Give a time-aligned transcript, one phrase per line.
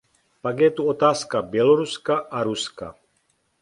[0.41, 2.95] Pak je tu otázka Běloruska a Ruska.